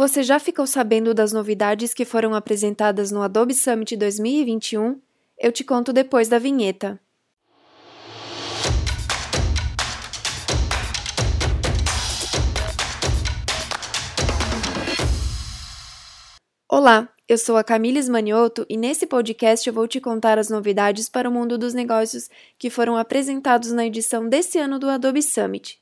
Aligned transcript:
Você 0.00 0.22
já 0.22 0.38
ficou 0.38 0.66
sabendo 0.66 1.12
das 1.12 1.30
novidades 1.30 1.92
que 1.92 2.06
foram 2.06 2.34
apresentadas 2.34 3.10
no 3.10 3.20
Adobe 3.20 3.52
Summit 3.52 3.94
2021? 3.98 4.98
Eu 5.38 5.52
te 5.52 5.62
conto 5.62 5.92
depois 5.92 6.26
da 6.26 6.38
vinheta. 6.38 6.98
Olá, 16.66 17.06
eu 17.28 17.36
sou 17.36 17.58
a 17.58 17.62
Camila 17.62 18.00
Manioto 18.08 18.64
e 18.70 18.78
nesse 18.78 19.06
podcast 19.06 19.68
eu 19.68 19.74
vou 19.74 19.86
te 19.86 20.00
contar 20.00 20.38
as 20.38 20.48
novidades 20.48 21.10
para 21.10 21.28
o 21.28 21.32
mundo 21.32 21.58
dos 21.58 21.74
negócios 21.74 22.30
que 22.58 22.70
foram 22.70 22.96
apresentados 22.96 23.70
na 23.70 23.84
edição 23.84 24.26
desse 24.26 24.58
ano 24.58 24.78
do 24.78 24.88
Adobe 24.88 25.20
Summit. 25.22 25.78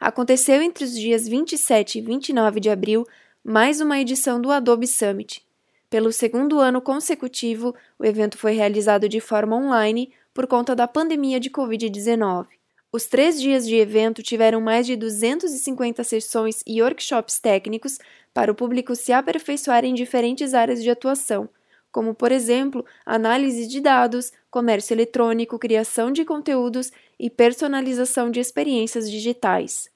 Aconteceu 0.00 0.62
entre 0.62 0.82
os 0.82 0.94
dias 0.94 1.28
27 1.28 1.98
e 1.98 2.00
29 2.00 2.58
de 2.58 2.70
abril 2.70 3.06
mais 3.44 3.80
uma 3.80 3.98
edição 3.98 4.38
do 4.38 4.50
Adobe 4.50 4.86
Summit. 4.86 5.42
Pelo 5.88 6.12
segundo 6.12 6.60
ano 6.60 6.80
consecutivo, 6.80 7.74
o 7.98 8.04
evento 8.04 8.36
foi 8.36 8.52
realizado 8.52 9.08
de 9.08 9.18
forma 9.18 9.56
online 9.56 10.12
por 10.34 10.46
conta 10.46 10.76
da 10.76 10.86
pandemia 10.86 11.40
de 11.40 11.48
Covid-19. 11.48 12.46
Os 12.92 13.06
três 13.06 13.40
dias 13.40 13.66
de 13.66 13.76
evento 13.76 14.22
tiveram 14.22 14.60
mais 14.60 14.86
de 14.86 14.94
250 14.94 16.04
sessões 16.04 16.62
e 16.66 16.82
workshops 16.82 17.40
técnicos 17.40 17.98
para 18.34 18.52
o 18.52 18.54
público 18.54 18.94
se 18.94 19.10
aperfeiçoar 19.10 19.86
em 19.86 19.94
diferentes 19.94 20.52
áreas 20.52 20.82
de 20.82 20.90
atuação, 20.90 21.48
como, 21.90 22.14
por 22.14 22.30
exemplo, 22.30 22.84
análise 23.06 23.66
de 23.66 23.80
dados, 23.80 24.32
comércio 24.50 24.92
eletrônico, 24.92 25.58
criação 25.58 26.12
de 26.12 26.26
conteúdos 26.26 26.92
e 27.18 27.30
personalização 27.30 28.30
de 28.30 28.38
experiências 28.38 29.10
digitais. 29.10 29.88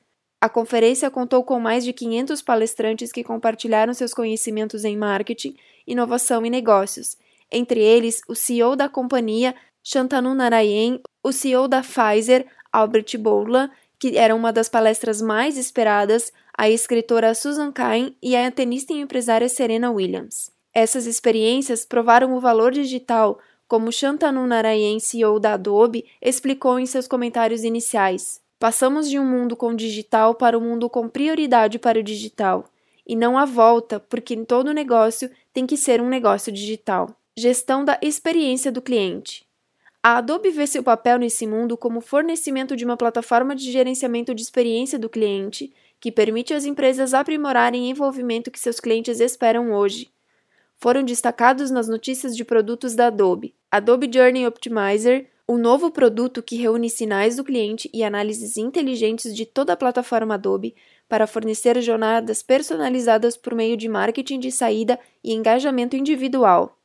A 0.44 0.48
conferência 0.50 1.10
contou 1.10 1.42
com 1.42 1.58
mais 1.58 1.82
de 1.86 1.94
500 1.94 2.42
palestrantes 2.42 3.10
que 3.10 3.24
compartilharam 3.24 3.94
seus 3.94 4.12
conhecimentos 4.12 4.84
em 4.84 4.94
marketing, 4.94 5.56
inovação 5.86 6.44
e 6.44 6.50
negócios, 6.50 7.16
entre 7.50 7.80
eles 7.80 8.20
o 8.28 8.34
CEO 8.34 8.76
da 8.76 8.86
companhia, 8.86 9.54
Shantanu 9.82 10.34
Narayan, 10.34 11.00
o 11.22 11.32
CEO 11.32 11.66
da 11.66 11.80
Pfizer, 11.80 12.46
Albert 12.70 13.16
Bourla, 13.18 13.70
que 13.98 14.18
era 14.18 14.34
uma 14.34 14.52
das 14.52 14.68
palestras 14.68 15.22
mais 15.22 15.56
esperadas, 15.56 16.30
a 16.54 16.68
escritora 16.68 17.34
Susan 17.34 17.72
Cain 17.72 18.14
e 18.22 18.36
a 18.36 18.50
tenista 18.50 18.92
e 18.92 19.00
empresária 19.00 19.48
Serena 19.48 19.90
Williams. 19.90 20.50
Essas 20.74 21.06
experiências 21.06 21.86
provaram 21.86 22.36
o 22.36 22.40
valor 22.40 22.70
digital, 22.70 23.38
como 23.66 23.90
Shantanu 23.90 24.46
Narayan, 24.46 24.98
CEO 24.98 25.40
da 25.40 25.54
Adobe, 25.54 26.04
explicou 26.20 26.78
em 26.78 26.84
seus 26.84 27.08
comentários 27.08 27.64
iniciais. 27.64 28.43
Passamos 28.58 29.10
de 29.10 29.18
um 29.18 29.24
mundo 29.24 29.56
com 29.56 29.74
digital 29.74 30.34
para 30.34 30.56
um 30.58 30.60
mundo 30.60 30.88
com 30.88 31.08
prioridade 31.08 31.78
para 31.78 31.98
o 31.98 32.02
digital. 32.02 32.64
E 33.06 33.14
não 33.14 33.36
há 33.36 33.44
volta, 33.44 34.00
porque 34.00 34.36
todo 34.44 34.72
negócio 34.72 35.30
tem 35.52 35.66
que 35.66 35.76
ser 35.76 36.00
um 36.00 36.08
negócio 36.08 36.50
digital. 36.50 37.14
Gestão 37.36 37.84
da 37.84 37.98
experiência 38.00 38.72
do 38.72 38.80
cliente. 38.80 39.46
A 40.02 40.18
Adobe 40.18 40.50
vê 40.50 40.66
seu 40.66 40.82
papel 40.82 41.18
nesse 41.18 41.46
mundo 41.46 41.76
como 41.76 42.00
fornecimento 42.00 42.76
de 42.76 42.84
uma 42.84 42.96
plataforma 42.96 43.56
de 43.56 43.72
gerenciamento 43.72 44.34
de 44.34 44.42
experiência 44.42 44.98
do 44.98 45.08
cliente 45.08 45.72
que 45.98 46.12
permite 46.12 46.52
às 46.52 46.66
empresas 46.66 47.14
aprimorarem 47.14 47.82
o 47.82 47.86
envolvimento 47.86 48.50
que 48.50 48.60
seus 48.60 48.78
clientes 48.78 49.20
esperam 49.20 49.72
hoje. 49.72 50.10
Foram 50.76 51.02
destacados 51.02 51.70
nas 51.70 51.88
notícias 51.88 52.36
de 52.36 52.44
produtos 52.44 52.94
da 52.94 53.06
Adobe: 53.06 53.54
Adobe 53.70 54.10
Journey 54.12 54.46
Optimizer, 54.46 55.30
o 55.46 55.58
novo 55.58 55.90
produto 55.90 56.42
que 56.42 56.56
reúne 56.56 56.88
sinais 56.88 57.36
do 57.36 57.44
cliente 57.44 57.90
e 57.92 58.02
análises 58.02 58.56
inteligentes 58.56 59.34
de 59.34 59.44
toda 59.44 59.74
a 59.74 59.76
plataforma 59.76 60.34
Adobe 60.34 60.74
para 61.08 61.26
fornecer 61.26 61.80
jornadas 61.82 62.42
personalizadas 62.42 63.36
por 63.36 63.54
meio 63.54 63.76
de 63.76 63.88
marketing 63.88 64.40
de 64.40 64.50
saída 64.50 64.98
e 65.22 65.32
engajamento 65.32 65.96
individual. 65.96 66.78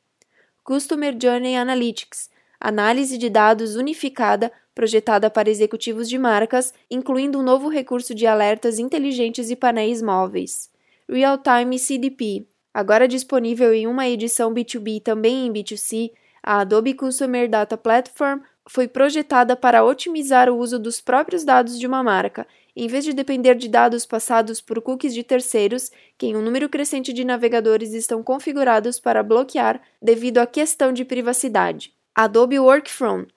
Customer 0.62 1.16
Journey 1.20 1.56
Analytics 1.56 2.28
análise 2.60 3.16
de 3.16 3.30
dados 3.30 3.74
unificada 3.74 4.52
projetada 4.74 5.30
para 5.30 5.50
executivos 5.50 6.08
de 6.08 6.18
marcas, 6.18 6.74
incluindo 6.90 7.38
um 7.38 7.42
novo 7.42 7.68
recurso 7.68 8.14
de 8.14 8.26
alertas 8.26 8.78
inteligentes 8.78 9.50
e 9.50 9.56
painéis 9.56 10.02
móveis. 10.02 10.70
Real 11.08 11.38
Time 11.38 11.78
CDP, 11.78 12.46
agora 12.72 13.08
disponível 13.08 13.72
em 13.72 13.86
uma 13.86 14.08
edição 14.08 14.52
B2B 14.52 14.96
e 14.96 15.00
também 15.00 15.46
em 15.46 15.52
B2C, 15.52 16.12
a 16.42 16.60
Adobe 16.60 16.94
Customer 16.94 17.48
Data 17.48 17.76
Platform 17.76 18.40
foi 18.68 18.86
projetada 18.86 19.56
para 19.56 19.84
otimizar 19.84 20.48
o 20.48 20.56
uso 20.56 20.78
dos 20.78 21.00
próprios 21.00 21.44
dados 21.44 21.78
de 21.78 21.86
uma 21.86 22.02
marca, 22.02 22.46
em 22.74 22.86
vez 22.86 23.04
de 23.04 23.12
depender 23.12 23.54
de 23.54 23.68
dados 23.68 24.06
passados 24.06 24.60
por 24.60 24.80
cookies 24.80 25.12
de 25.12 25.22
terceiros, 25.22 25.90
que 26.16 26.26
em 26.26 26.36
um 26.36 26.42
número 26.42 26.68
crescente 26.68 27.12
de 27.12 27.24
navegadores 27.24 27.92
estão 27.92 28.22
configurados 28.22 29.00
para 29.00 29.22
bloquear 29.22 29.80
devido 30.00 30.38
à 30.38 30.46
questão 30.46 30.92
de 30.92 31.04
privacidade. 31.04 31.92
Adobe 32.14 32.58
Workfront 32.58 33.28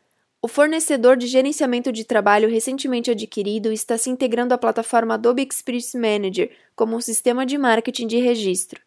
o 0.46 0.48
fornecedor 0.50 1.16
de 1.16 1.26
gerenciamento 1.26 1.90
de 1.90 2.04
trabalho 2.04 2.50
recentemente 2.50 3.10
adquirido 3.10 3.72
está 3.72 3.98
se 3.98 4.10
integrando 4.10 4.54
à 4.54 4.58
plataforma 4.58 5.14
Adobe 5.14 5.48
Experience 5.50 5.98
Manager 5.98 6.52
como 6.76 6.98
um 6.98 7.00
sistema 7.00 7.46
de 7.46 7.58
marketing 7.58 8.08
de 8.08 8.18
registro. 8.18 8.82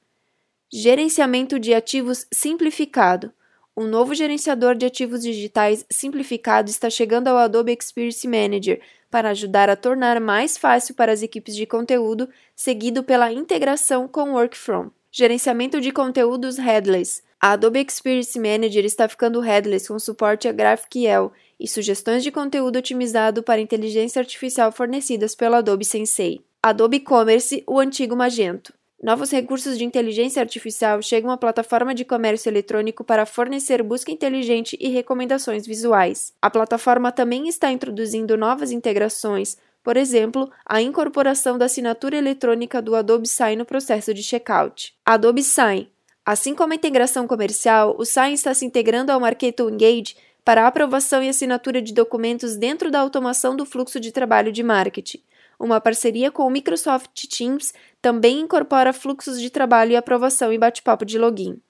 Gerenciamento 0.71 1.59
de 1.59 1.73
ativos 1.73 2.27
simplificado. 2.31 3.33
Um 3.79 3.85
novo 3.85 4.15
gerenciador 4.15 4.75
de 4.75 4.87
ativos 4.87 5.23
digitais 5.23 5.85
simplificado 5.91 6.71
está 6.71 6.89
chegando 6.89 7.29
ao 7.29 7.37
Adobe 7.37 7.77
Experience 7.79 8.27
Manager 8.27 8.81
para 9.11 9.29
ajudar 9.29 9.69
a 9.69 9.77
tornar 9.77 10.19
mais 10.19 10.57
fácil 10.57 10.95
para 10.95 11.13
as 11.13 11.23
equipes 11.23 11.55
de 11.55 11.67
conteúdo, 11.67 12.27
seguido 12.55 13.05
pela 13.05 13.31
integração 13.31 14.09
com 14.09 14.33
Workfront. 14.33 14.91
Gerenciamento 15.13 15.79
de 15.79 15.93
conteúdos 15.93 16.57
headless. 16.57 17.23
A 17.39 17.53
Adobe 17.53 17.85
Experience 17.87 18.39
Manager 18.39 18.83
está 18.83 19.07
ficando 19.11 19.41
headless 19.41 19.89
com 19.89 19.99
suporte 19.99 20.49
a 20.49 20.53
GraphQL 20.53 21.31
e 21.61 21.69
sugestões 21.69 22.23
de 22.23 22.33
conteúdo 22.33 22.79
otimizado 22.79 23.43
para 23.43 23.61
inteligência 23.61 24.21
artificial 24.21 24.73
fornecidas 24.73 25.35
pelo 25.35 25.55
Adobe 25.55 25.85
Sensei. 25.85 26.41
Adobe 26.63 27.01
Commerce, 27.01 27.63
o 27.67 27.79
antigo 27.79 28.17
Magento. 28.17 28.73
Novos 29.03 29.31
recursos 29.31 29.77
de 29.77 29.85
inteligência 29.85 30.41
artificial 30.41 31.03
chegam 31.03 31.31
à 31.31 31.37
plataforma 31.37 31.95
de 31.95 32.05
comércio 32.05 32.49
eletrônico 32.49 33.05
para 33.05 33.27
fornecer 33.27 33.83
busca 33.83 34.11
inteligente 34.11 34.77
e 34.81 34.89
recomendações 34.89 35.67
visuais. 35.67 36.33
A 36.41 36.49
plataforma 36.49 37.13
também 37.13 37.47
está 37.47 37.71
introduzindo 37.71 38.39
novas 38.39 38.73
integrações, 38.73 39.59
por 39.85 39.97
exemplo, 39.97 40.51
a 40.65 40.81
incorporação 40.81 41.59
da 41.59 41.67
assinatura 41.67 42.17
eletrônica 42.17 42.81
do 42.81 42.97
Adobe 42.97 43.29
Sign 43.29 43.57
no 43.57 43.67
processo 43.67 44.13
de 44.15 44.23
checkout. 44.23 44.95
Adobe 45.05 45.43
Sign. 45.43 45.89
Assim 46.25 46.55
como 46.57 46.73
a 46.73 46.77
integração 46.77 47.27
comercial, 47.29 47.95
o 47.99 48.05
Sign 48.05 48.35
está 48.35 48.53
se 48.53 48.65
integrando 48.65 49.13
ao 49.13 49.21
Marketo 49.21 49.71
Engage 49.71 50.17
para 50.45 50.65
a 50.65 50.67
aprovação 50.67 51.23
e 51.23 51.29
assinatura 51.29 51.83
de 51.83 51.93
documentos 51.93 52.57
dentro 52.57 52.91
da 52.91 52.99
automação 52.99 53.55
do 53.55 53.67
fluxo 53.67 54.01
de 54.01 54.11
trabalho 54.11 54.51
de 54.51 54.63
marketing. 54.63 55.21
Uma 55.59 55.81
parceria 55.81 56.31
com 56.31 56.45
o 56.47 56.51
Microsoft 56.51 57.27
Teams 57.29 57.73
também 58.03 58.41
incorpora 58.41 58.93
fluxos 58.93 59.41
de 59.41 59.51
trabalho 59.51 59.93
e 59.93 59.97
aprovação 59.97 60.53
e 60.53 60.59
bate-papo 60.59 61.05
de 61.05 61.19
login. 61.19 61.61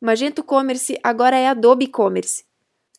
Magento 0.00 0.42
Commerce 0.42 0.98
agora 1.02 1.36
é 1.36 1.48
Adobe 1.48 1.86
Commerce. 1.86 2.44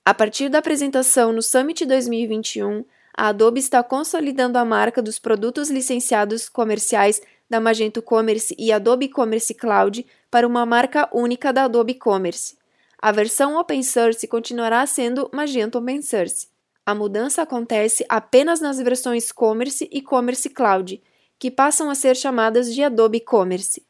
A 0.03 0.13
partir 0.13 0.49
da 0.49 0.59
apresentação 0.59 1.33
no 1.33 1.41
Summit 1.41 1.85
2021, 1.85 2.85
a 3.15 3.27
Adobe 3.27 3.59
está 3.59 3.83
consolidando 3.83 4.57
a 4.57 4.63
marca 4.63 5.01
dos 5.01 5.19
produtos 5.19 5.69
licenciados 5.69 6.47
comerciais 6.47 7.21
da 7.49 7.59
Magento 7.59 8.01
Commerce 8.01 8.55
e 8.57 8.71
Adobe 8.71 9.09
Commerce 9.09 9.53
Cloud 9.53 10.05
para 10.31 10.47
uma 10.47 10.65
marca 10.65 11.09
única 11.11 11.51
da 11.51 11.65
Adobe 11.65 11.93
Commerce. 11.93 12.57
A 12.99 13.11
versão 13.11 13.57
open 13.57 13.83
source 13.83 14.27
continuará 14.27 14.85
sendo 14.85 15.29
Magento 15.33 15.77
Open 15.77 16.01
Source. 16.01 16.47
A 16.87 16.95
mudança 16.95 17.41
acontece 17.41 18.05
apenas 18.07 18.61
nas 18.61 18.77
versões 18.77 19.29
Commerce 19.29 19.89
e 19.91 20.01
Commerce 20.01 20.49
Cloud, 20.49 21.03
que 21.37 21.51
passam 21.51 21.89
a 21.89 21.95
ser 21.95 22.15
chamadas 22.15 22.73
de 22.73 22.81
Adobe 22.81 23.19
Commerce. 23.19 23.85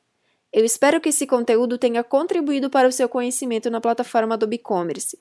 Eu 0.51 0.65
espero 0.65 0.99
que 0.99 1.09
esse 1.09 1.27
conteúdo 1.27 1.77
tenha 1.77 2.03
contribuído 2.03 2.71
para 2.71 2.87
o 2.87 2.91
seu 2.91 3.07
conhecimento 3.07 3.69
na 3.69 3.79
plataforma 3.79 4.33
Adobe 4.33 4.57
Commerce. 4.57 5.15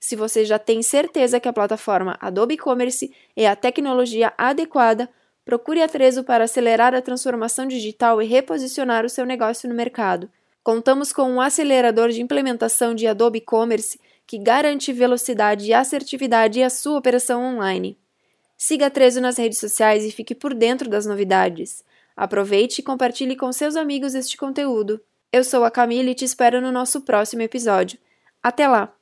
Se 0.00 0.16
você 0.16 0.42
já 0.42 0.58
tem 0.58 0.82
certeza 0.82 1.38
que 1.38 1.46
a 1.46 1.52
plataforma 1.52 2.16
Adobe 2.18 2.56
Commerce 2.56 3.14
é 3.36 3.46
a 3.46 3.54
tecnologia 3.54 4.32
adequada, 4.38 5.06
procure 5.44 5.82
a 5.82 5.88
Trezo 5.88 6.24
para 6.24 6.44
acelerar 6.44 6.94
a 6.94 7.02
transformação 7.02 7.66
digital 7.66 8.22
e 8.22 8.26
reposicionar 8.26 9.04
o 9.04 9.10
seu 9.10 9.26
negócio 9.26 9.68
no 9.68 9.74
mercado. 9.74 10.30
Contamos 10.68 11.14
com 11.14 11.22
um 11.32 11.40
acelerador 11.40 12.10
de 12.10 12.20
implementação 12.20 12.94
de 12.94 13.06
Adobe 13.06 13.40
Commerce 13.40 13.98
que 14.26 14.36
garante 14.36 14.92
velocidade 14.92 15.64
e 15.64 15.72
assertividade 15.72 16.62
à 16.62 16.68
sua 16.68 16.98
operação 16.98 17.42
online. 17.42 17.98
Siga 18.54 18.88
a 18.88 18.90
Trezo 18.90 19.18
nas 19.18 19.38
redes 19.38 19.56
sociais 19.56 20.04
e 20.04 20.10
fique 20.10 20.34
por 20.34 20.52
dentro 20.52 20.90
das 20.90 21.06
novidades. 21.06 21.82
Aproveite 22.14 22.82
e 22.82 22.84
compartilhe 22.84 23.34
com 23.34 23.50
seus 23.50 23.76
amigos 23.76 24.14
este 24.14 24.36
conteúdo. 24.36 25.00
Eu 25.32 25.42
sou 25.42 25.64
a 25.64 25.70
Camila 25.70 26.10
e 26.10 26.14
te 26.14 26.26
espero 26.26 26.60
no 26.60 26.70
nosso 26.70 27.00
próximo 27.00 27.40
episódio. 27.40 27.98
Até 28.42 28.68
lá! 28.68 28.97